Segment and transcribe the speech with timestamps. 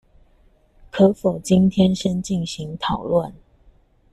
[0.89, 3.33] 可否今天先進行討論